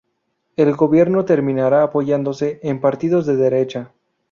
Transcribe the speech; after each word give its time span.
El 0.55 0.73
gobierno 0.75 1.25
terminará 1.25 1.83
apoyándose 1.83 2.59
en 2.63 2.81
partidos 2.81 3.27
de 3.27 3.35
derecha. 3.35 3.91